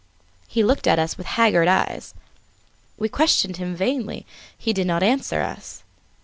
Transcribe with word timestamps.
He 0.47 0.63
looked 0.63 0.87
at 0.87 0.97
us 0.97 1.15
with 1.15 1.27
haggard 1.37 1.67
eyes. 1.67 2.15
We 2.97 3.07
questioned 3.07 3.57
him 3.57 3.75
vainly; 3.75 4.25
he 4.57 4.73
did 4.73 4.87
not 4.87 5.03
answer 5.03 5.41
us. 5.43 5.83